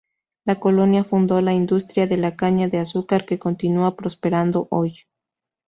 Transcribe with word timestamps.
La 0.45 0.59
colonia 0.59 1.03
fundó 1.03 1.41
la 1.41 1.53
industria 1.53 2.07
de 2.07 2.17
la 2.17 2.35
caña 2.35 2.67
de 2.67 2.79
azúcar 2.79 3.23
que 3.23 3.37
continúa 3.37 3.95
prosperando 3.95 4.67
hoy. 4.71 5.03